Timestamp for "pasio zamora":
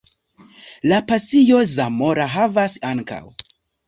1.11-2.25